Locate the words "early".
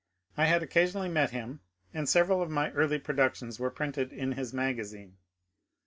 2.71-2.97